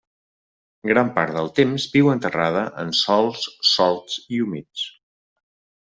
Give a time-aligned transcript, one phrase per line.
[0.91, 4.91] Gran part del temps viu enterrada en sòls solts i humits.